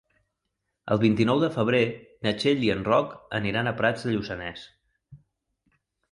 [0.93, 1.81] El vint-i-nou de febrer
[2.27, 4.65] na Txell i en Roc aniran a Prats de Lluçanès.